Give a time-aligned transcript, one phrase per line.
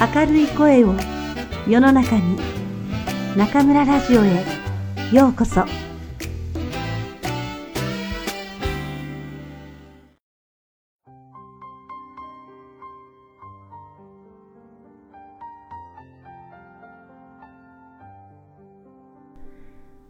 [0.00, 0.94] 明るい声を
[1.68, 2.38] 世の中に
[3.36, 4.46] 中村ラジオへ
[5.12, 5.66] ようこそ。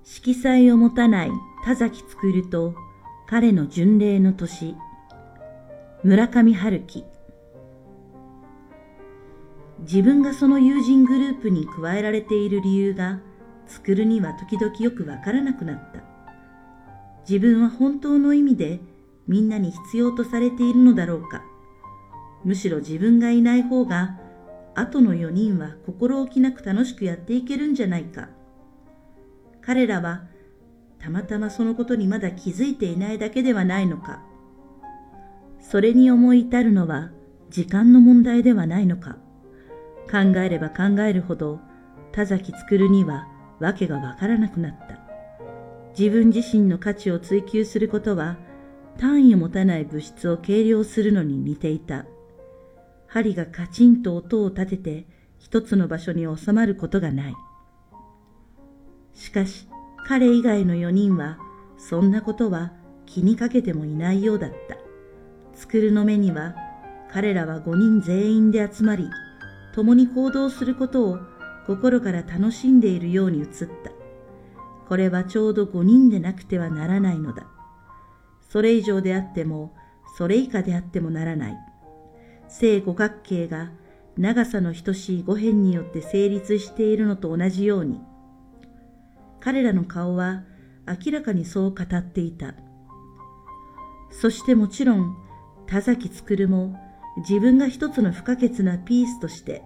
[0.05, 1.33] 色彩を持たない
[1.65, 2.77] 田崎作と
[3.27, 4.77] 彼の巡礼の年
[6.05, 7.05] 村上春樹。
[9.83, 13.21] 自分がその友人グループに加えられている理由が
[13.67, 16.01] 作るには時々よくわからなくなった。
[17.29, 18.81] 自分は本当の意味で
[19.27, 21.43] みんなに必要とされているのだろうか。
[22.45, 24.19] むしろ自分がいない方が
[24.75, 28.29] 後の4人は心置きなく楽しくやっていけるんじゃないか。
[29.61, 30.25] 彼らは
[30.99, 34.23] たまたまそのことにまだ気づいていないだけではないのか。
[35.61, 37.11] それに思い至るのは
[37.51, 39.17] 時間の問題ではないのか。
[40.11, 41.61] 考えれば考えるほど
[42.13, 43.29] 田崎作には
[43.61, 44.99] 訳がわからなくなった。
[45.99, 48.39] 自分自身の価値を追求することは
[48.99, 52.07] 単位を持たない物質を計量するのに似ていた。
[53.07, 55.07] 針がカチンと音を立てて
[55.39, 57.35] 一つの場所に収まることがない。
[59.15, 59.69] しかし
[60.07, 61.39] 彼以外の4人は
[61.77, 62.73] そんなことは
[63.07, 64.77] 気にかけてもいないようだった。
[65.55, 66.55] 作るの目には
[67.13, 69.09] 彼らは5人全員で集まり、
[69.75, 71.19] 共に行動することを
[71.67, 73.93] 心から楽しんでいるように映った。
[74.89, 77.47] これはちょうど5人でなくてはならないのだ。
[78.49, 79.73] それ以上であっても、
[80.17, 81.57] それ以下であってもならない。
[82.49, 83.71] 正五角形が
[84.17, 88.01] 長さの等しい五辺によって成立しているのと同じように、
[89.39, 90.43] 彼らの顔は
[90.87, 92.55] 明らかにそう語っていた。
[94.11, 95.17] そしてもちろん、
[95.67, 96.77] 田崎作も
[97.19, 99.63] 自分が一つの不可欠なピースとして、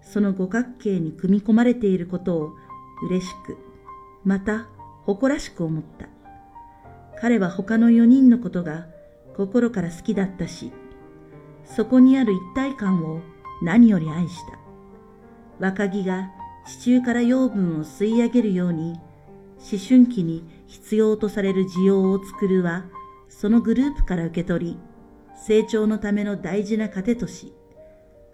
[0.00, 2.52] その五角形に組み込まれていることを
[3.08, 3.58] 嬉しく、
[4.24, 4.66] また
[5.04, 6.08] 誇らしく思った。
[7.20, 8.86] 彼は他の四人のことが
[9.36, 10.72] 心から好きだったし、
[11.64, 13.20] そこにある一体感を
[13.62, 14.58] 何より愛した。
[15.58, 16.30] 若木が
[16.66, 19.00] 地中から養分を吸い上げるように
[19.58, 22.84] 思春期に必要とされる需要を作るは、
[23.28, 24.78] そのグループから受け取り、
[25.36, 27.52] 成長のための大事な糧とし、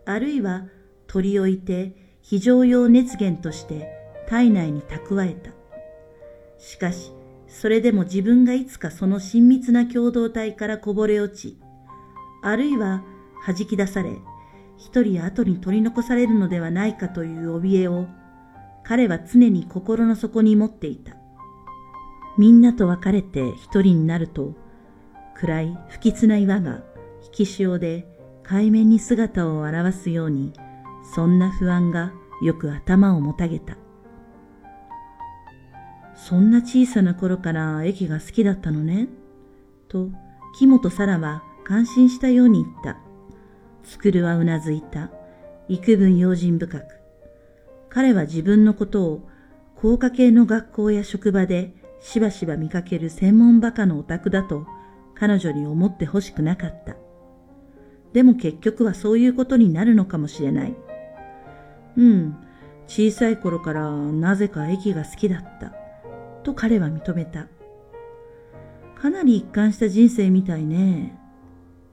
[0.05, 0.67] あるいは
[1.07, 3.89] 取り置いて非常用熱源として
[4.29, 5.51] 体内に蓄えた。
[6.59, 7.13] しかし、
[7.49, 11.59] それでも自分がいつかその親密な共同体からこぼれ落ち、
[12.43, 13.03] あるいは
[13.47, 14.17] 弾き出され、
[14.79, 18.07] 一人後に取り残されるのではないかという怯えを
[18.85, 21.17] 彼は常に心の底に持っていた。
[22.39, 24.55] みんなと別れて一人になると、
[25.35, 26.83] 暗い不吉な岩が
[27.25, 28.07] 引き潮で
[28.43, 30.53] 海面に姿を現すように、
[31.15, 32.13] そんな不安が
[32.43, 33.77] よく頭をもたげた。
[36.15, 39.09] そんな小さな頃から駅が好きだったのね
[39.89, 40.09] と、
[40.59, 42.99] 木本沙羅は感心したように言った。
[43.85, 45.11] つくるはうなずいた。
[45.69, 46.85] 幾分用心深く。
[47.89, 49.29] 彼は自分のことを
[49.77, 54.67] 高科系の学校や職場でしばしば見かける専門バカのオタクだと
[55.15, 56.97] 彼女に思ってほしくなかった。
[58.13, 60.77] でも結局はそういうことになるのかもしれない。
[61.97, 62.37] うん、
[62.87, 65.73] 小さい頃からなぜか駅が好きだった。
[66.43, 67.47] と彼は認めた。
[68.97, 71.19] かなり一貫した人生みたいね。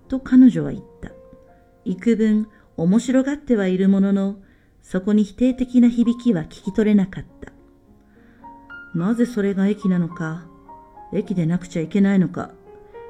[0.07, 1.11] と彼女は言った。
[1.85, 2.47] 幾分
[2.77, 4.35] 面白がってはいるものの、
[4.81, 7.51] そこに否定的な響きは聞き取れなかった。
[8.95, 10.47] なぜそれが駅なのか、
[11.13, 12.51] 駅でなくちゃいけないのか、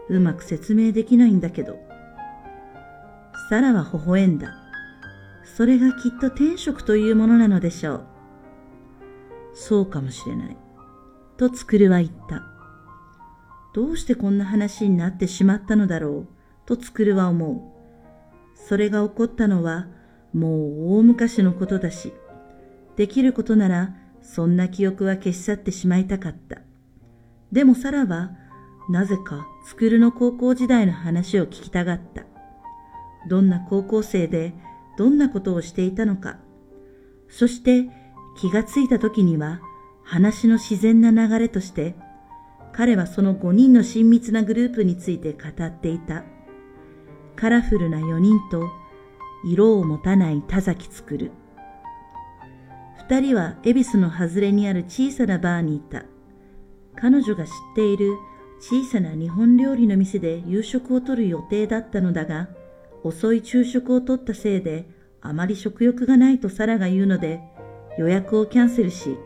[0.10, 1.89] うまく説明できないんだけど。
[3.48, 4.56] サラは微笑んだ。
[5.56, 8.06] それがきっと天職というものなのでしょう。
[9.54, 10.58] そうかもしれない。
[11.38, 12.44] とつくるは言った。
[13.74, 16.28] どうしてこんな話になってしまったのだろう、
[16.66, 17.76] とつくるは思
[18.56, 18.58] う。
[18.68, 19.88] それが起こったのは、
[20.34, 22.14] もう大昔のことだし、
[22.96, 26.62] できることならそんな記憶は消し去ってしまいたかった。
[27.52, 28.32] でもサラは、
[28.90, 32.29] なぜかスクールの高校時代の話を聞きたがった。
[33.28, 34.54] どんな高校生で、
[34.98, 36.38] どんなことをしていたのか。
[37.28, 37.90] そして
[38.40, 39.62] 気がついた時には、
[40.04, 41.96] 話の自然な流れとして、
[42.72, 46.24] 彼はその5人の親密なグループについて語っていた。
[47.36, 48.70] カラフルな4人と
[49.46, 51.32] 色を持たない田崎作る。
[52.98, 56.04] 二人は恵比寿の外れにある小さなバーにいた。
[56.96, 58.18] 彼女が知っている
[58.60, 62.50] 小さな日本料理の店で夕食をとる予定だったのだが、
[63.04, 64.90] 遅い昼食をとったせいで
[65.22, 67.42] あまり食欲がないとサラが言うので、
[67.98, 69.18] 予約をキャンセルし、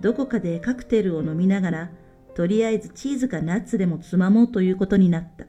[0.00, 1.90] どこかでカクテルを飲みながら、
[2.34, 5.46] とりあえずチーズかナッツでもつまもうということになった。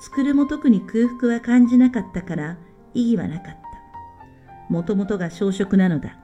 [0.00, 2.58] 作るも特に空腹は感じなかったから
[2.92, 4.72] 意義はなかった。
[4.72, 6.18] もともとが小食なのだ。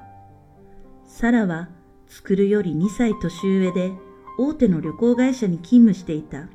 [1.07, 1.69] サラは
[2.07, 3.93] 作るより2歳年上で
[4.39, 6.49] 大手の旅行会社に勤務していた。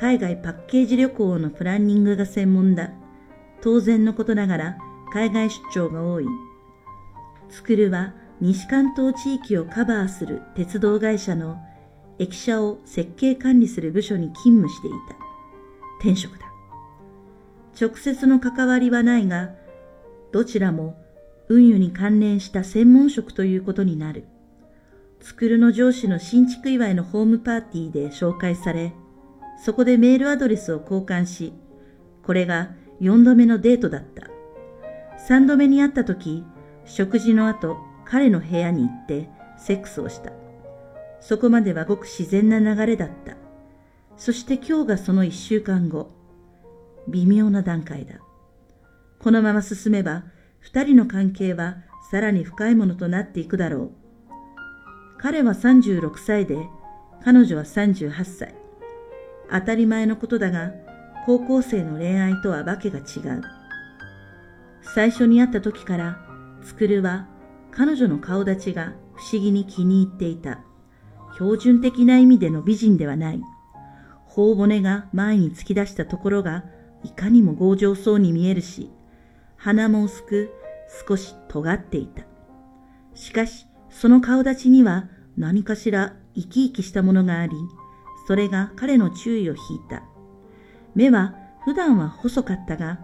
[0.00, 2.90] 海外パッケージ旅行のプランニングが専門だ。
[3.60, 4.78] 当然のことながら
[5.12, 6.24] 海外出張が多い。
[7.50, 11.58] つくるは西関東地域をカバーする鉄道会社の
[12.18, 15.16] 駅舎を設計管理する部署に勤務していた。
[15.98, 16.46] 転職だ。
[17.78, 19.50] 直接の関わりはないが、
[20.32, 20.96] どちらも
[21.50, 24.24] 運輸に関連した専門職ということになる。
[25.20, 28.94] つくるの上司の新築祝いのホームパーティーで紹介され、
[29.62, 31.52] そこでメールアドレスを交換し、
[32.22, 32.70] これが
[33.00, 34.28] 4度目のデートだった。
[35.28, 36.44] 3度目に会った時、
[36.86, 37.76] 食事の後、
[38.06, 39.28] 彼の部屋に行って
[39.58, 40.32] セックスをした。
[41.20, 43.36] そこまではごく自然な流れだった。
[44.16, 46.10] そして今日がその1週間後。
[47.08, 48.14] 微妙な段階だ。
[49.18, 50.24] このまま進めば、
[50.58, 51.76] 二人の関係は
[52.10, 53.90] さらに深いものとなっていくだろう。
[55.18, 56.56] 彼は36歳で、
[57.22, 58.54] 彼女は38歳。
[59.52, 60.72] 当たり前のことだが、
[61.26, 63.42] 高校生の恋愛とはわけが違う。
[64.94, 66.18] 最初に会った時から、
[66.64, 67.26] つくるは
[67.70, 70.60] 彼女の顔立ちが不思議に気に入っていた。
[71.34, 73.42] 標準的な意味での美人ではない。
[74.26, 76.64] 頬骨が前に突き出したところが
[77.02, 78.90] いかにも強情そうに見えるし、
[79.56, 80.50] 鼻も薄く
[81.06, 82.24] 少し尖っていた。
[83.14, 87.52] しかし、その顔立ちには何かしら生き生きしたものがあり、
[88.30, 90.04] それが彼の注意を引いた。
[90.94, 91.34] 目は
[91.64, 93.00] 普段は細かったが、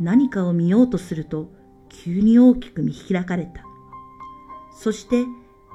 [0.00, 1.50] 何かを見ようとすると
[1.90, 3.62] 急に大きく見開かれた。
[4.72, 5.26] そして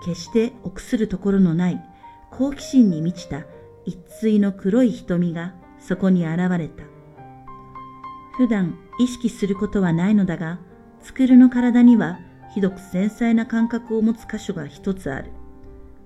[0.04, 1.86] 決して臆するところのない
[2.32, 3.44] 好奇心に満ちた
[3.86, 6.84] 一対の黒い瞳がそこに現れた。
[8.38, 10.58] 普段意識することはないのだが、
[11.04, 12.18] つくるの体には
[12.56, 15.30] ひどく繊細な感覚を持つ箇所が一つある。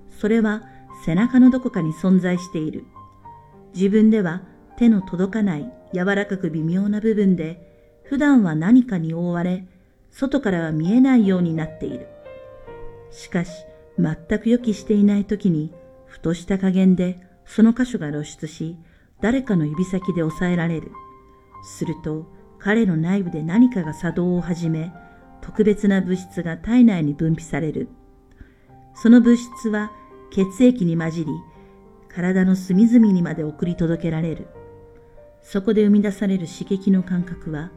[0.09, 0.63] それは
[1.05, 2.85] 背中のどこかに存在している。
[3.73, 4.41] 自分では
[4.77, 9.67] 手の届かない柔らかく微妙な部分で、普段は何かに覆われ、
[10.11, 12.07] 外からは見えないようになっている。
[13.11, 13.51] しかし、
[13.97, 15.73] 全く予期していない時に、
[16.05, 18.77] ふとした加減でその箇所が露出し、
[19.21, 20.91] 誰かの指先で押さえられる。
[21.63, 24.93] すると、彼の内部で何かが作動を始め、
[25.41, 27.89] 特別な物質が体内に分泌される。
[28.93, 29.91] その物質は
[30.31, 31.31] 血液に混じり、
[32.07, 34.47] 体の隅々にまで送り届けられる。
[35.41, 37.71] そこで生み出される刺激の感覚は、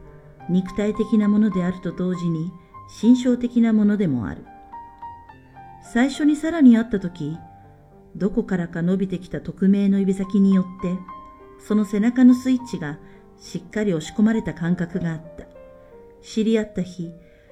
[0.49, 2.51] 肉体的なものであると同時に、
[2.99, 4.45] 心象的なものでもある。
[5.93, 7.37] 最初にさらに会った時、
[8.15, 10.97] どこからか伸びてきた匿名の指先によって、
[11.59, 12.99] その背中のスイッチが
[13.37, 15.45] しっかり押し込まれた感覚があった。
[16.21, 17.11] 知り合った日、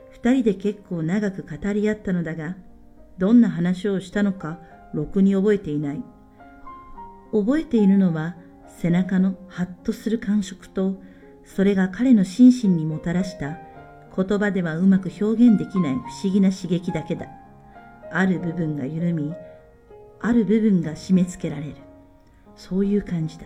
[0.09, 2.55] 二人で結構長く語り合ったのだが、
[3.17, 4.59] どんな話をしたのか、
[4.93, 6.03] ろくに覚えていない。
[7.31, 8.35] 覚えているのは、
[8.67, 11.01] 背中のハッとする感触と、
[11.45, 13.57] それが彼の心身にもたらした
[14.15, 17.27] 言葉ではうまく表現できない不思議な刺激だけだ。
[18.11, 19.33] ある部分が緩み、
[20.19, 21.75] ある部分が締め付けられる。
[22.55, 23.45] そういう感じだ。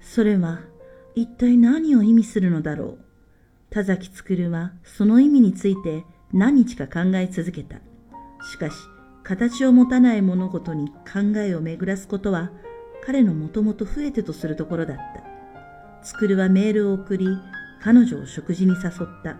[0.00, 0.60] それは
[1.14, 2.98] 一体何を意味するのだろう。
[3.70, 7.76] 田崎るはその意味について何日か考え続けた。
[8.50, 8.76] しかし、
[9.28, 12.50] 形を持たない物事に考えを巡らすことは
[13.04, 16.02] 彼のもともと増えてとするところだった。
[16.02, 17.26] つくるはメールを送り、
[17.82, 19.36] 彼女を食事に誘った。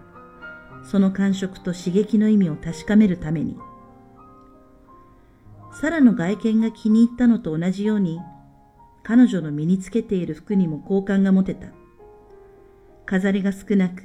[0.85, 3.57] その感触と刺激の意味を確かめるために。
[5.81, 8.21] サラの外見が気に入ったのと同じように、
[9.03, 11.69] 彼女の身につけている服にも好感が持てた。
[13.07, 14.03] 飾りが少なく、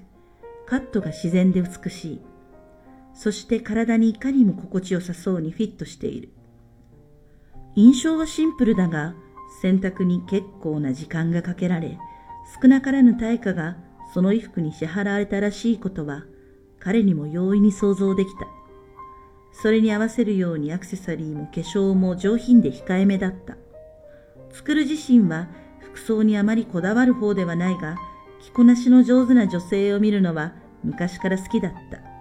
[0.66, 2.22] カットが自然で美しい。
[3.14, 6.30] そして体にいかにも心地よさそうにフィットしている。
[7.76, 9.16] 印象はシンプルだが、
[9.62, 11.98] 洗濯に結構な時間がかけられ、
[12.62, 13.78] 少なからぬ対価が
[14.14, 16.24] その衣服に支払われたらしいことは、
[16.80, 18.48] 彼にも容易に想像できた。
[19.52, 23.58] それに合わせるようにアクセサリーも化粧も上品で控えめだった。
[24.52, 25.48] 作る自身は
[25.80, 27.98] 服装にあまりこだわる方ではないが、
[28.42, 30.54] 着こなしの上手な女性を見るのは
[30.84, 32.13] 昔から好きだった。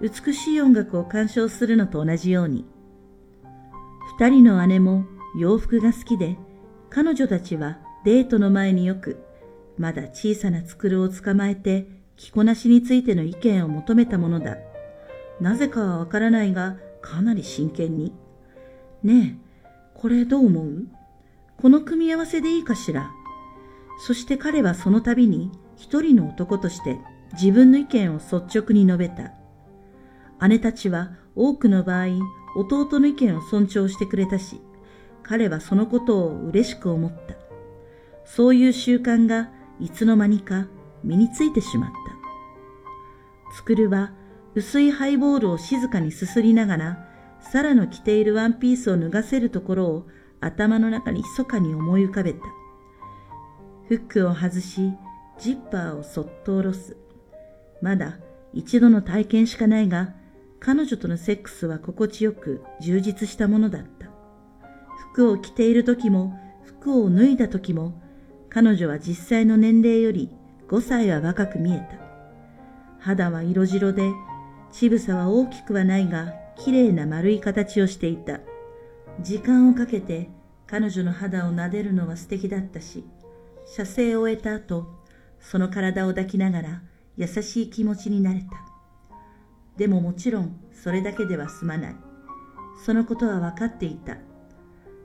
[0.00, 2.64] 美しい音楽を鑑賞するのと同じように。
[4.18, 5.04] 二人の姉も
[5.38, 6.36] 洋服が好きで、
[6.90, 9.22] 彼女たちはデートの前によく、
[9.76, 11.86] まだ小さな作るを捕まえて
[12.16, 14.56] 着こなしについての意見を求めたものだ。
[15.40, 18.12] なぜかはわからないが、かなり真剣に。
[19.02, 20.84] ねえ、これどう思う？
[21.60, 23.10] この組み合わせでいいかしら？
[24.06, 26.98] そして彼はその度に一人の男として
[27.34, 29.32] 自分の意見を率直に述べた。
[30.46, 32.06] 姉たちは多くの場合、
[32.56, 34.60] 弟の意見を尊重してくれたし、
[35.22, 37.34] 彼はそのことを嬉しく思った。
[38.24, 40.66] そういう習慣がいつの間にか
[41.04, 43.54] 身についてしまった。
[43.56, 44.12] つくるは
[44.54, 47.08] 薄いハイボールを静かにすすりながら、
[47.40, 50.06] サラの着ているワンピースを脱がせるところを
[50.40, 52.40] 頭の中に密かに思い浮かべた。
[53.88, 54.92] フックを外し、
[55.38, 56.96] ジッパーをそっと下ろす。
[57.80, 58.18] まだ
[58.52, 60.14] 一度の体験しかないが、
[60.60, 64.08] 彼女とのセックスは心地よく充実したものだった。
[65.12, 68.00] 服を着ている時も、服を脱いだ時も、
[68.48, 70.30] 彼女は実際の年齢より
[70.68, 71.98] 5歳は若く見えた。
[72.98, 74.10] 肌は色白で、
[74.72, 78.40] 乳房は大きくはないが、綺麗な丸い形をしていた。
[79.20, 80.28] 時間をかけて
[80.66, 83.04] 彼女の肌を撫でるのは素敵だったし、
[83.66, 84.86] 射精を終えた後、
[85.40, 86.82] その体を抱きながら
[87.16, 88.67] 優しい気持ちになれた。
[89.78, 91.96] でももちろんそれだけでは済まない。
[92.84, 94.16] そのことは分かっていた。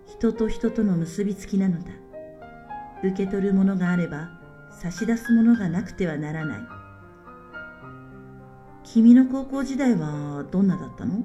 [0.05, 1.91] 人と人との結びつきなのだ。
[3.03, 4.39] 受け取るものがあれば
[4.71, 6.59] 差し出すものがなくてはならない。
[8.83, 11.23] 君の高校時代はどんなだったの？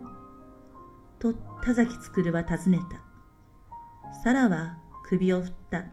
[1.19, 3.01] と田崎るは尋ねた。
[4.23, 5.85] サラは首を振った。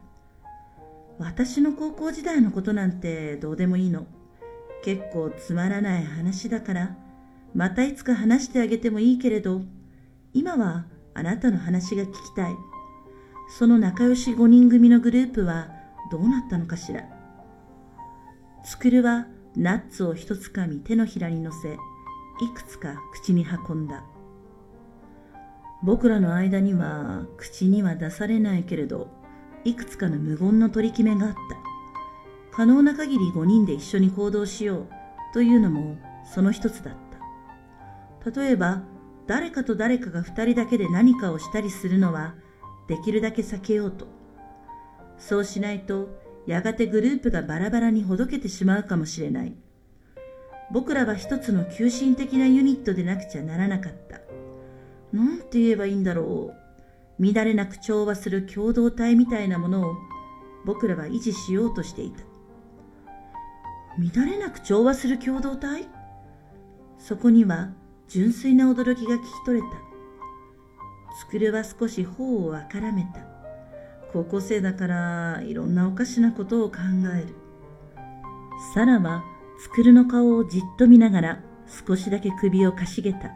[1.18, 4.08] 私の高校時代のことなんてどうでもいいの。
[4.84, 6.98] 結構つまらない話だから、
[7.56, 9.62] またいつか話してあげてもいいけれど、
[10.34, 12.56] 今はあなたの話が聞きたい。
[13.58, 15.70] その仲良し5人組のグループは
[16.12, 17.06] どうなったのかしら。
[18.66, 21.78] つくるはナッツを一つかみ手のひらに乗せ、い
[22.54, 24.04] くつか口に運んだ。
[25.82, 29.08] 僕らの間には口には出されないけれど、
[29.64, 31.40] いくつかの無言の取り決めがあった。
[32.52, 34.88] 可能な限り5人で一緒に行動しよう
[35.34, 35.96] というのも
[36.26, 37.05] その一つだった。
[38.34, 38.84] 例えば、
[39.28, 42.36] 誰かと誰かが2人だけで何かをしたりするのは
[42.88, 44.08] できるだけ避けようと。
[45.18, 46.10] そうしないと、
[46.46, 49.56] やがてグループがバラバラにほどけてしまうかもしれない。
[50.72, 54.20] 僕らは一つの急進的なユニットでなくちゃならなかった。
[55.16, 57.24] なんて言えばいいんだろう。
[57.24, 59.96] 乱れなく調和する共同体みたいなものを
[60.66, 62.24] 僕らは維持しようとしていた。
[63.98, 65.88] 乱れなく調和する共同体？
[66.98, 67.70] そこには
[68.08, 69.78] 純粋な驚きが聞き取れた。
[71.20, 73.22] つくるは少し頬をあからめた。
[74.12, 76.78] 高校生だからいろんなおかしなことを考
[77.16, 77.36] える。
[78.74, 79.24] サラは
[79.60, 81.40] つくるの顔をじっと見ながら
[81.88, 83.32] 少しだけ首をかしげた。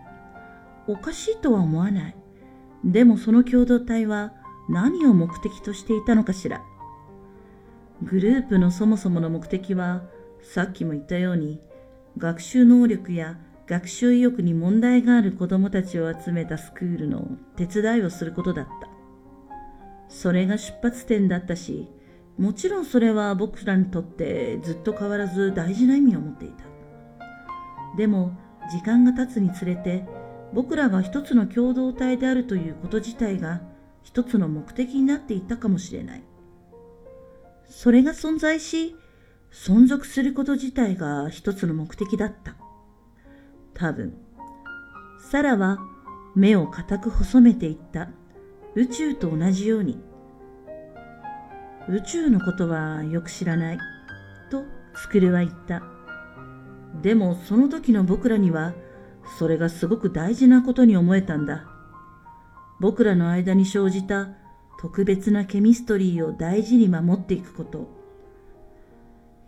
[0.88, 2.16] おかしいとは思わない。
[2.84, 4.34] でもその共同体は
[4.70, 6.62] 何を目的としていたのかしら。
[8.02, 10.04] グループのそもそもの目的は、
[10.42, 11.60] さっきも言ったように、
[12.18, 13.38] 学習能力や
[13.70, 18.90] 学習意欲に問題がある子供たちを集めたスクールの手伝いをすることだった。
[20.08, 21.88] それが出発点だったし、
[22.40, 26.66] もちろんそれは僕らにとってずっと変わらず大事な意味を持っていた。
[27.96, 28.36] でも、
[28.72, 30.04] 時間が経つにつれて、
[30.52, 33.62] 僕らが一つの共同体であるということ自体が
[34.02, 36.24] 一つの目的になっていったかもしれない。
[37.68, 38.96] それが存在し、
[39.52, 42.56] 存続すること自体が一つの目的だった。
[43.80, 44.14] 多分。
[45.32, 45.80] サラは
[46.36, 48.10] 目を固く細めていった。
[48.76, 49.98] 宇宙と同じように。
[51.88, 53.78] 宇宙のことはよく知らない。
[54.52, 55.82] とスクルは言った。
[57.02, 58.74] でもその時の僕らには
[59.38, 61.66] それがすごく大事なことに思えたんだ。
[62.82, 64.28] 僕らの間に生じた
[64.78, 67.88] 特別なケミストリーを大事に守っていくこと。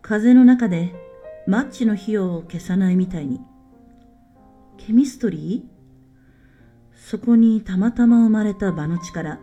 [0.01, 0.93] 風の中で
[1.47, 3.41] マッチの火を消さないみたいに。
[4.87, 7.07] ケミストリー？
[7.07, 9.39] そこにたまたま生まれた場の力、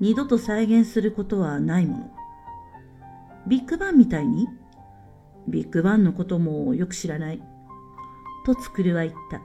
[0.00, 2.10] 二度と再現することはないもの。
[3.46, 4.48] ビッグバンみたいに？
[5.48, 7.42] ビッグバンのこともよく知らない。
[8.44, 9.40] とつくるは言った。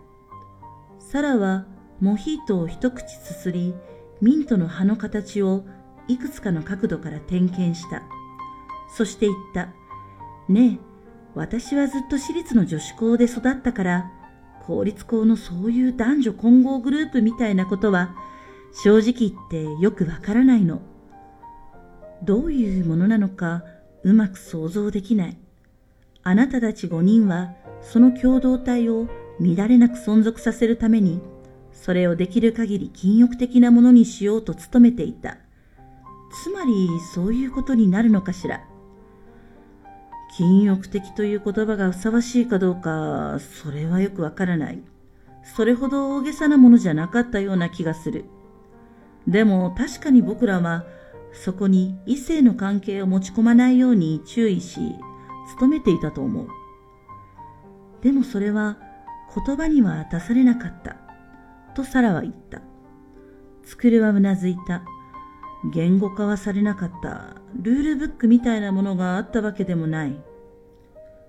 [1.00, 1.66] サラは
[2.02, 3.74] モヒートを一口すすり、
[4.20, 5.64] ミントの葉の形を
[6.10, 8.04] いくつかの角度から点検した。
[8.98, 9.70] そして言った。
[10.50, 10.80] ねえ、
[11.36, 14.12] 私はずっと私立の女子校で育ったから、
[14.66, 18.16] 公立校のそういう男女混合グループみたいなことは、
[18.84, 20.82] 正直言ってよくわからないの。
[22.24, 23.64] どういうものなのか
[24.04, 25.38] うまく想像できない。
[26.24, 29.08] あなたたち5人はその共同体を
[29.40, 31.20] 乱れなく存続させるために、
[31.74, 35.38] それをできる限り禁欲的なものにしようと努めていた。
[36.44, 38.64] つまり、そういうことになるのかしら。
[40.38, 44.82] 禁欲的という言葉がふさわしいかどうか、それはよくわからない。
[45.44, 48.26] それほど大げさなものじゃなかったような気がする。
[49.28, 50.86] でも確かに僕らは
[51.34, 54.96] そこに異性の関係を持ち込まないように注意し、
[55.60, 56.48] 努めていたと思う。
[58.02, 58.78] でもそれは
[59.46, 60.96] 言葉には出されなかった。
[61.76, 62.62] とサラは言った。
[63.64, 64.84] つくるはうなずいた。
[65.74, 67.41] 言語化はされなかった。
[67.56, 70.16] ルールブックみたいなものがあったわけでもない。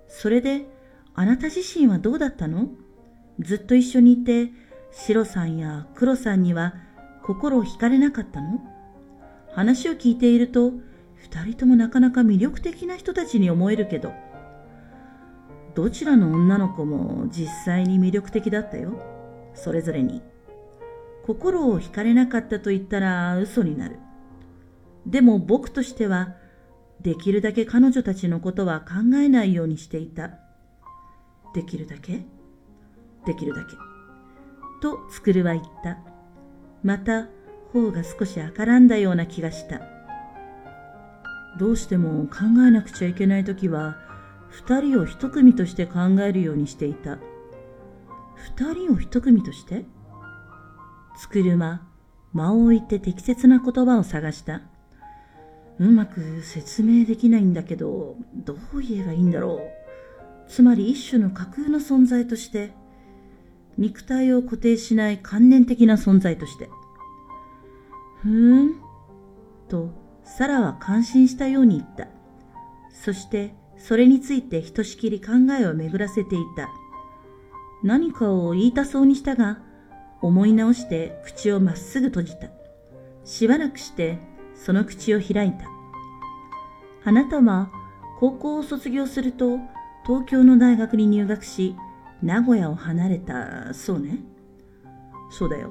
[0.08, 0.66] それで、
[1.14, 2.68] あなた自身はどうだったの？
[3.40, 4.50] ずっと一緒にいて、
[4.90, 6.74] シロさんやクロさんには
[7.22, 8.60] 心を惹かれなかったの？
[9.52, 10.72] 話を聞いていると、
[11.16, 14.12] 二人ともなかなか魅力的な人たちに思えるけど、
[15.74, 19.00] どちらの女の子も実際に魅力的だったよ。
[19.54, 20.22] それぞれに。
[21.26, 23.98] 心を惹かれなかったと言ったら嘘になる。
[25.06, 26.34] でも僕としては、
[27.00, 30.30] できるだけ彼女たちのことは考えないようにしていた。
[31.54, 32.24] できるだけ？
[33.26, 33.76] できるだけ。
[34.80, 35.98] と、つくるは言った。
[36.82, 37.28] また、
[37.72, 39.80] 頬が少し赤らんだような気がした。
[41.58, 43.96] どうしても考えなくちゃいけないときは、
[44.48, 47.18] 二人を一組として考えるようにしていた。
[48.56, 49.84] 二人を一組として？
[51.18, 51.86] つくるま、
[52.32, 54.62] 間を置いて適切な言葉を探した。
[55.88, 59.60] うまく説明できないんだけど、どう言えばいいんだろ
[60.46, 60.50] う。
[60.50, 62.72] つまり一種の架空の存在として、
[63.78, 66.68] 肉体を固定しない観念的な存在として。
[68.22, 68.74] ふーん、
[69.68, 69.90] と、
[70.24, 72.06] サラは感心したように言った。
[72.92, 76.68] そして、それについてひとしきり考えを巡らせていた。
[77.82, 79.58] 何かを言いたそうにしたが、
[80.20, 82.48] 思い直して口をまっすぐ閉じた。
[83.24, 84.18] しばらくして、
[84.54, 85.71] その口を開いた。
[87.04, 87.70] あなたは、
[88.20, 89.58] 高校を卒業すると、
[90.06, 91.74] 東京の大学に入学し、
[92.22, 94.18] 名古屋を離れた、そうね。
[95.30, 95.70] そうだよ。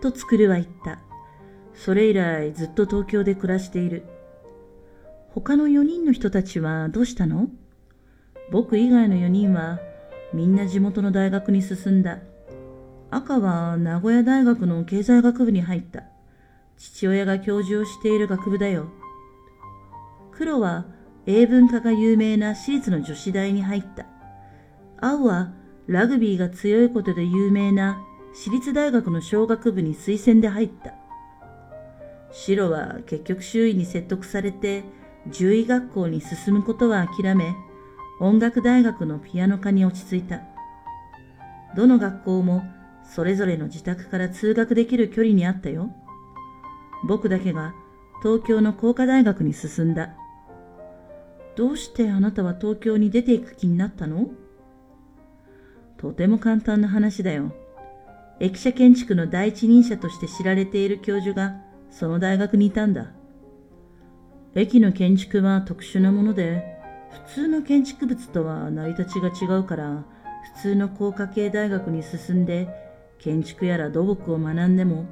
[0.00, 1.00] とつくるは言った。
[1.74, 4.04] それ以来ずっと東京で暮らしている。
[5.30, 7.48] 他の4人の人たちはどうしたの？
[8.52, 9.80] 僕以外の4人は
[10.32, 12.18] みんな地元の大学に進んだ。
[13.10, 16.04] 赤は名古屋大学の経済学部に入った。
[16.76, 18.88] 父親が教授をしている学部だよ。
[20.36, 20.84] 黒は
[21.26, 24.06] 英文科が有名な私立の女子大に入った。
[25.00, 25.52] 青は
[25.86, 28.02] ラグビーが強いことで有名な
[28.34, 30.94] 私立大学の小学部に推薦で入った。
[32.32, 34.82] 白は結局周囲に説得されて
[35.30, 37.54] 獣医学校に進むことは諦め、
[38.20, 40.40] 音楽大学のピアノ科に落ち着いた。
[41.76, 42.64] どの学校も
[43.04, 45.90] それぞれの自宅から通学できる距離にあったよ。
[47.06, 47.72] 僕だけが
[48.22, 50.16] 東京の工科大学に進んだ。
[51.56, 54.28] どうしてあなたは東京に出ていく気になったの？
[55.96, 57.52] とても簡単な話だよ。
[58.40, 61.54] 駅舎建築の第一人者として知られている教授が
[61.90, 63.12] その大学にいたんだ。
[64.56, 66.64] 駅の建築は特殊なもので、
[67.26, 70.04] 普通の建築物とは成り立ちが違うから、
[70.56, 72.68] 普通の工科系大学に進んで、
[73.18, 75.06] 建築やら土木を学んでも、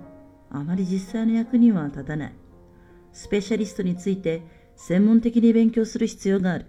[0.51, 2.33] あまり実際の役には立たない。
[3.13, 4.43] スペシャリストについて
[4.77, 6.67] 専門的に勉強する必要がある。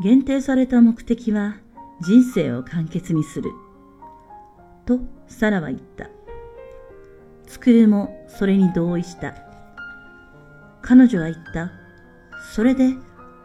[0.00, 1.56] 限定された目的は
[2.00, 3.50] 人生を簡潔にする。
[4.86, 6.08] と、サラは言った。
[7.46, 9.34] つくるもそれに同意した。
[10.82, 11.72] 彼女は言った。
[12.54, 12.94] それで、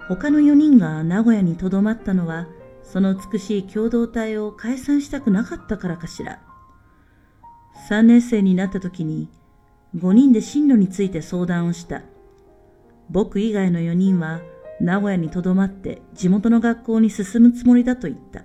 [0.08, 2.48] 他の4人が名古屋に留まったのは、
[2.84, 6.42] その美しい共同体を解散したくなかったからかしら。
[7.90, 9.30] 3年生になった時に、
[9.96, 12.02] 5人で進路について相談をした。
[13.10, 14.42] 僕以外の4人は、
[14.80, 18.44] 名古屋に留まって地元の学校に進むつもりだと言った。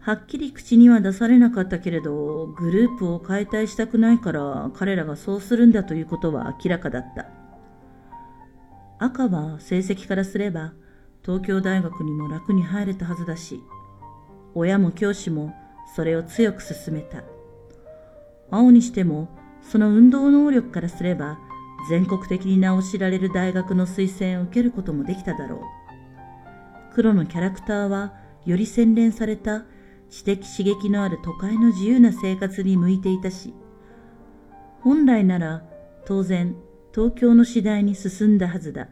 [0.00, 7.28] はっきり口には出されなかったけれど、グループを解体したくないから彼らがそうするんだということは明らかだった。
[8.98, 10.72] 赤は成績からすれば
[11.24, 13.62] 東京大学にも楽に入れたはずだし、
[14.54, 15.54] 親も教師も
[15.94, 17.22] それを強く勧めた。
[18.50, 19.28] 青にしても
[19.62, 21.38] その運動能力からすれば
[21.88, 25.60] 全国的に名を知られる大学の推薦を受けることもできただろう。
[26.94, 29.64] 黒のキャラクターはより洗練された
[30.10, 33.54] 知的刺激のある都会の自由な生活に向いていたし、
[34.80, 35.62] 本来なら
[36.04, 36.54] 当然
[36.94, 38.88] 東京の次第に進んだはずだ。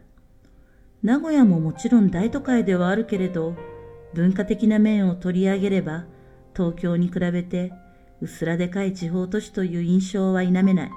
[1.03, 3.55] 名古屋ももちろん大都会ではあるけれど、
[4.13, 6.05] 文化的な面を取り上げれば、
[6.55, 7.71] 東京に比べて
[8.21, 10.91] 薄らでかい地方都市という印象は否めない。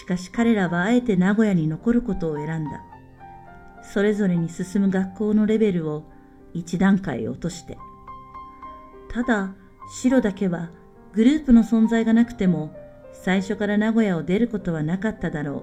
[0.00, 2.82] しかし彼らはあえて名古屋に残ることを選んだ。
[3.82, 6.02] それぞれに進む学校のレベルを
[6.52, 7.78] 一段階落として。
[9.08, 9.54] ただ、
[9.88, 10.70] 白だけは
[11.12, 12.74] グループの存在がなくても
[13.12, 15.62] 最初から名古屋を出ることはなかっただろう。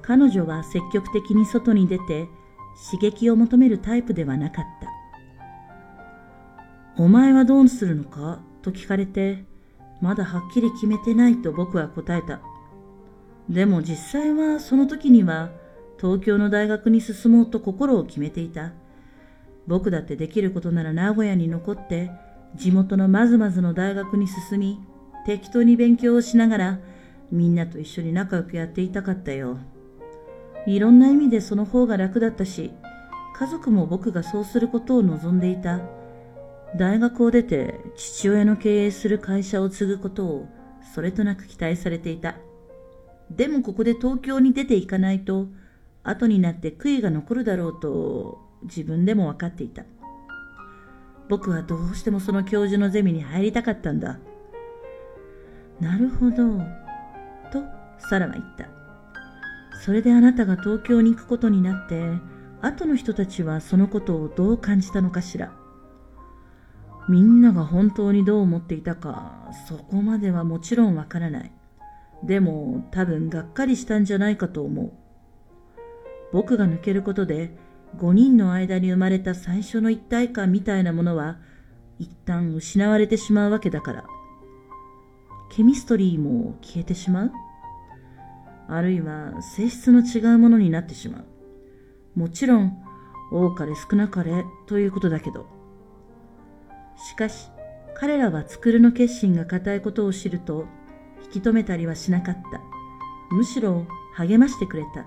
[0.00, 2.28] 彼女は積極的に外に出て
[2.90, 4.64] 刺激を求めるタイプではなかっ
[6.96, 7.02] た。
[7.02, 8.40] お前はどうするのか？
[8.62, 9.44] と聞かれて、
[10.00, 12.40] まだはっきり決めてないと僕は答えた。
[13.48, 15.50] でも実際はその時には
[16.00, 18.72] 東京の大学に進もうと心を決めていた。
[19.66, 22.10] 僕だってできることなら名古屋に残って
[22.56, 24.80] 地元のまずまずの大学に進み
[25.24, 26.78] 適当に勉強をしながら
[27.30, 29.58] みんなと一緒に仲良くやっていたかったよ。
[30.66, 32.72] いろんな意味でその方が楽だったし、
[33.34, 35.80] 家族も僕がそうすることを望んでいた。
[36.76, 40.48] 大学を出て父親の経営する会社を継ぐことを
[40.94, 42.36] それとなく期待されていた。
[43.30, 45.48] でもここで東京に出ていかないと
[46.02, 49.84] 後になって悔いが残るだろうと自分でも分かっていた。
[51.28, 54.18] 僕はどうしてもその教授のゼミに入りたかったんだ。
[55.80, 56.58] なるほど。
[57.50, 57.62] と、
[57.98, 58.68] サラは言った。
[59.80, 62.02] それであなたが東京に行くことになって、
[62.60, 65.52] 後の人たちはそのことをどう感じたのかしら。
[67.08, 71.52] みんなが本当にどう思っていたか、そこまではもちろんわからない。
[72.22, 74.92] でも多分がっかりしたんじゃないかと思う。
[76.32, 77.54] 僕が抜けることで
[77.98, 81.38] 5人の間に生まれた最初の一体感みたいなものは
[81.98, 84.04] 一旦失われてしまうわけだから。
[85.50, 87.32] ケミストリーも消えてしまう？
[88.68, 91.24] あるいは性質の違うものになってしまう？
[92.14, 92.78] もちろん
[93.32, 95.61] 多かれ少なかれということだけど。
[96.96, 97.50] しかし
[97.94, 100.66] 彼らは作るの決心が固いことを知ると
[101.24, 102.60] 引き止めたりはしなかった。
[103.34, 105.06] むしろ励ましてくれた。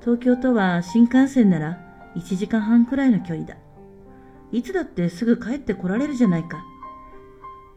[0.00, 1.78] 東京とは新幹線なら
[2.16, 3.56] 1時間半くらいの距離だ。
[4.52, 6.64] いつだってすぐ帰ってこられるじゃないか。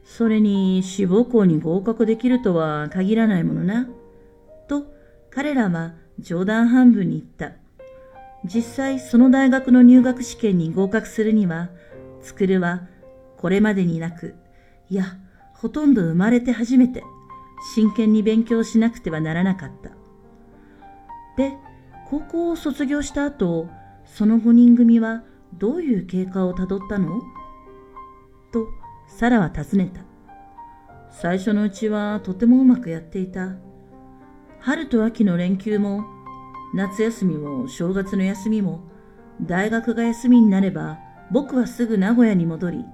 [0.04, 3.88] それに志望校に合格できるとは限らないものな。
[4.68, 4.86] と
[5.30, 7.58] 彼らは冗談半分に言った。
[8.46, 11.70] 実際その大学の入学試験に合格するには、
[12.22, 12.88] つくるは
[13.40, 14.36] これまでになく、
[14.90, 15.18] いや、
[15.54, 17.04] ほとんど生まれて初めて
[17.74, 19.92] 真剣に勉強しなくてはならなかった。
[21.42, 21.56] で、
[22.10, 23.70] 高校を卒業した後、
[24.04, 25.24] その5人組は
[25.58, 27.22] どういう経過をたどったの？
[28.52, 28.68] と、
[29.08, 30.02] サラは尋ねた。
[31.10, 33.56] 最初のうちはとてもうまくやっていた。
[34.60, 36.04] 春と秋の連休も、
[36.74, 38.82] 夏休みも正月の休みも、
[39.42, 41.00] 大学が休みになれば、
[41.32, 42.86] 僕はすぐ名古屋に戻り、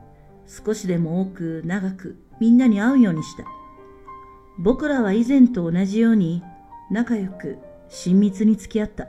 [0.47, 3.45] 少しでも多く長くみんなに会うようにした。
[4.57, 6.43] 僕らは以前と同じように
[6.89, 7.57] 仲良く
[7.89, 9.07] 親密に付き合った。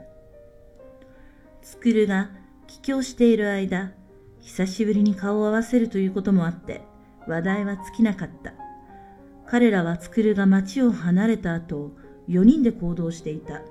[1.61, 2.29] スクルが
[2.67, 3.91] 帰郷している間、
[4.41, 6.81] 久しぶりに顔を合わせるということもあって、
[7.27, 8.53] 話題は尽きなかった。
[9.45, 11.91] 彼らはスクルが町を離れた後、
[12.29, 13.61] 4人で行動していた。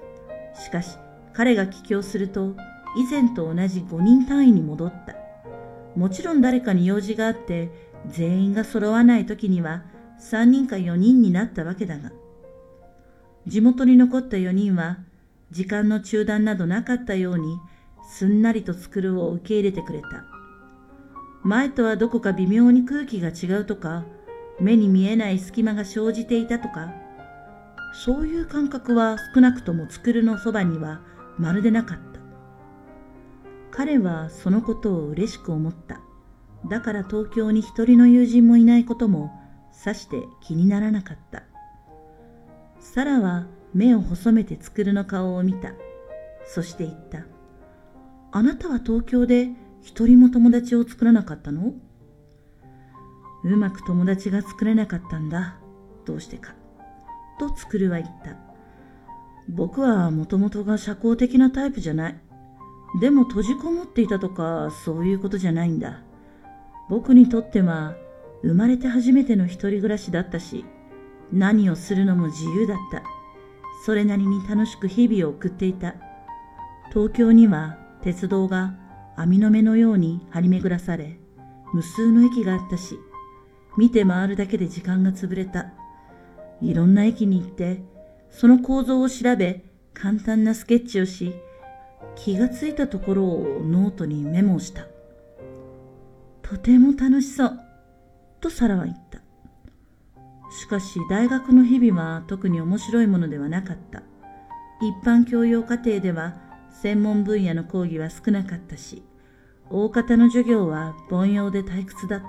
[0.59, 0.99] しかし、
[1.33, 2.55] 彼が帰郷すると、
[2.97, 5.26] 以前と同じ5人単位に戻った。
[5.97, 7.71] もちろん誰かに用事があって、
[8.07, 9.83] 全員が揃わない時には、
[10.21, 12.13] 3人か4人になったわけだが、
[13.47, 14.99] 地元に残った4人は、
[15.51, 17.59] 時間の中断などなかったように、
[18.09, 20.25] すんなりと作るを受け入れてくれた。
[21.43, 24.05] 前とはどこか微妙に空気が違うとか、
[24.61, 26.93] 目に見えない隙間が生じていたとか、
[27.93, 31.01] そういう感覚は少なくとも作るのそばには
[31.39, 32.16] まるでなかった。
[33.77, 36.01] 彼はそのことを嬉しく思った。
[36.67, 39.31] だから東京に一人の友人もいないことも
[39.71, 41.43] さして気にならなかった。
[42.81, 45.75] サラは目を細めて作るの顔を見た。
[46.47, 47.27] そして言った。
[48.33, 49.51] あなたは東京で
[49.83, 51.75] 一人も友達を作らなかったの？
[53.45, 55.59] うまく友達が作れなかったんだ。
[56.07, 56.55] どうしてか。
[57.39, 58.37] とつくるは言った。
[59.51, 62.19] 僕はもともとが社交的なタイプじゃない。
[63.01, 66.01] でも閉じこもっていたとかそういうことじゃないんだ。
[66.89, 67.95] 僕にとっては
[68.43, 70.65] 生まれて初めての一人暮らしだったし、
[71.33, 73.03] 何をするのも自由だった。
[73.85, 75.95] それなりに楽しく日々を送っていた。
[76.91, 78.75] 東京には鉄道が
[79.17, 81.19] 網の目のように張り巡らされ、
[81.75, 82.99] 無数の駅があったし、
[83.77, 85.73] 見て回るだけで時間が潰れた。
[86.63, 87.83] いろんな駅に行って、
[88.31, 91.35] その構造を調べ、簡単なスケッチをし、
[92.17, 94.87] 気がついたところをノートにメモした。
[96.43, 97.61] とても楽しそう、
[98.41, 99.21] とサラは言った。
[100.51, 104.03] しかし大学の日々は特に面白いものではなかった。
[104.81, 106.37] 一般教養課程では
[106.71, 109.03] 専門分野の講義は少なかったし、
[109.71, 112.27] 大方の授業は凡庸で退屈だった。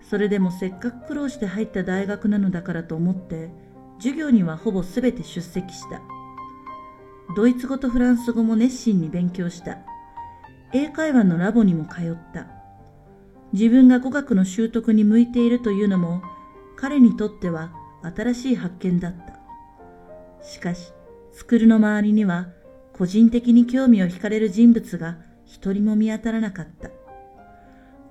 [0.00, 3.50] それでもせっかく苦労して入った大学なのだからと思って、
[3.98, 6.00] 授業にはほぼすべて出席した。
[7.36, 9.78] ドイツ語とフランス語も熱心に勉強した。
[10.72, 12.46] 英会話のラボにも通った。
[13.52, 16.22] 自分が語学の習得に向いているというのも
[16.76, 20.44] 彼にとっては新しい発見だった。
[20.44, 20.92] しかし、
[21.32, 22.48] スクールの周りには
[22.92, 26.90] 個人的に興味を惹かれる人物が一人も見当たらなかった。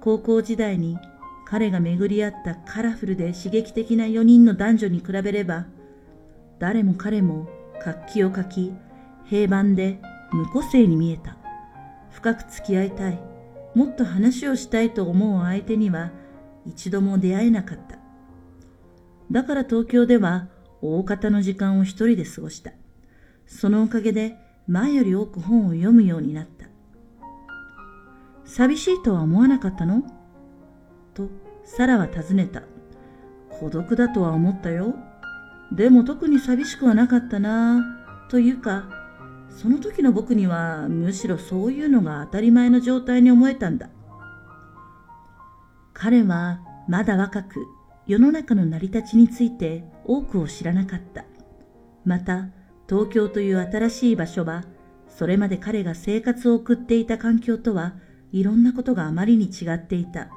[0.01, 0.97] 高校時代に
[1.45, 5.67] 彼が巡り合ったカラフルで刺激的な4人の男女に比べれば、
[6.60, 7.47] 誰も彼も
[7.80, 8.73] 活気を書き、
[9.29, 9.99] 平凡で
[10.31, 11.37] 無個性に見えた。
[12.11, 13.19] 深く付き合いたい、
[13.75, 16.11] もっと話をしたいと思う相手には
[16.65, 17.99] 一度も出会えなかった。
[19.29, 20.47] だから東京では
[20.81, 22.71] 大方の時間を一人で過ごした。
[23.45, 24.37] そのおかげで
[24.67, 26.67] 前より多く本を読むようになった。
[28.45, 30.03] 寂しいとは思わなかったの？
[31.13, 31.29] と、
[31.65, 32.63] サラは尋ねた。
[33.59, 34.95] 孤独だとは思ったよ。
[35.71, 37.83] でも特に寂しくはなかったな。
[38.29, 38.89] というか、
[39.57, 43.89] その時の僕にはむしろそういうのが当たり前の状態に思えたんだ。
[45.93, 47.65] 彼はまだ若く
[48.05, 51.25] 世の中の成り立ちについて多くを知らなかった。
[52.05, 52.49] また、
[52.87, 54.63] 東京という新しい場所は、
[55.09, 57.95] それまで彼が生活を送っていた環境とは
[58.31, 60.29] いろんなことがあまりに違っていた。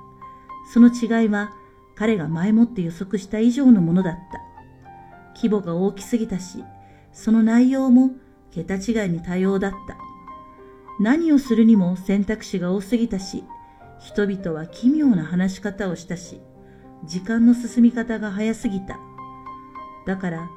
[0.72, 1.52] その違いは
[1.94, 4.40] 彼が前もって予測した以上のものだった。
[5.36, 6.64] 規模が大きすぎたし、
[7.12, 8.12] その内容も
[8.52, 9.96] 桁違いに多様だった。
[10.98, 13.44] 何をするにも選択肢が多すぎたし、
[13.98, 16.40] 人々は奇妙な話し方をしたし、
[17.04, 18.98] 時間の進み方が早すぎた。
[20.06, 20.48] だから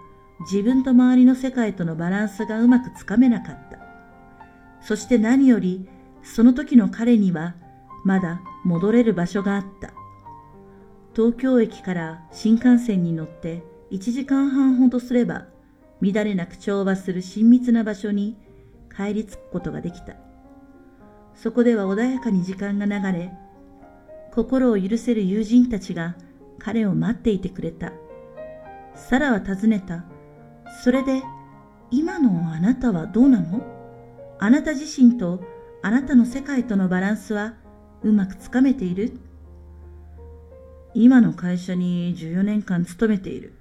[0.41, 3.79] 自分と周りの世界とのバランスがうまくつかめなかった。
[4.81, 5.87] そして何より
[6.23, 7.55] その時の彼には
[8.03, 9.93] まだ戻れる場所があった。
[11.15, 15.45] 東京駅から新幹線に乗って1時間半ほどすれば
[16.03, 18.35] 乱れなく調和する親密な場所に
[18.95, 20.15] 帰り着くことができた。
[21.33, 23.31] そこでは穏やかに時間が流れ、
[24.33, 26.15] 心を許せる友人たちが
[26.59, 27.93] 彼を待っていてくれた。
[28.95, 30.03] サラは尋ねた。
[30.83, 31.23] それで、
[31.89, 33.61] 今のあなたはどうなの？
[34.39, 35.41] あなた自身と
[35.81, 37.53] あなたの世界とのバランスは
[38.03, 39.13] うまくつかめている？
[40.93, 43.53] 今の会社に14年間勤めている。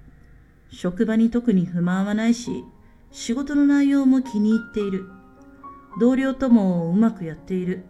[0.73, 2.65] 職場に特に不満はないし、
[3.11, 5.07] 仕事の内容も気に入っている。
[5.99, 7.85] 同僚ともうまくやっている。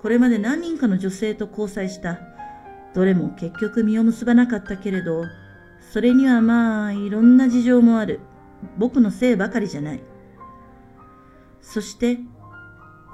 [0.00, 2.18] これまで何人かの女性と交際した。
[2.92, 5.22] どれも結局実を結ばなかったけれど、
[5.92, 8.18] それにはまあいろんな事情もある。
[8.78, 10.02] 僕のせいばかりじゃない。
[11.60, 12.18] そして、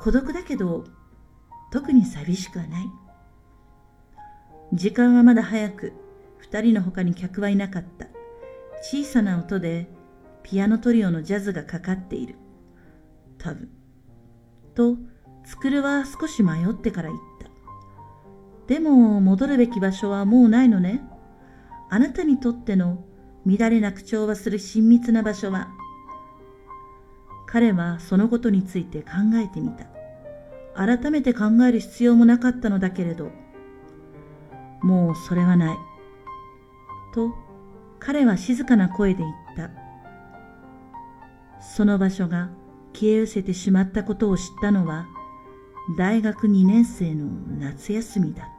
[0.00, 0.84] 孤独だけど、
[1.70, 2.90] 特に寂しくはない。
[4.72, 5.92] 時間はまだ早く、
[6.38, 8.17] 二人の他に客はいなかった。
[8.82, 9.88] 小さな音で、
[10.42, 12.36] ピアノトリオのジャズがかかっている。
[13.38, 13.68] 多分。
[14.74, 14.96] と、
[15.44, 17.48] スクルは少し迷ってから言った。
[18.66, 21.02] でも、戻るべき場所はもうないのね。
[21.90, 23.04] あなたにとっての
[23.46, 25.68] 乱れなく調和する親密な場所は、
[27.46, 29.86] 彼はそのことについて考えてみた。
[30.74, 33.30] 改めて考える必要もなかったのだけれど、
[34.82, 35.76] もうそれはない。
[37.14, 37.34] と、
[38.00, 39.70] 彼は静かな声で言った。
[41.60, 42.50] その場所が
[42.92, 45.06] 消え失せてしまったことを知ったのは、
[45.96, 47.26] 大学2年生の
[47.58, 48.57] 夏休みだった。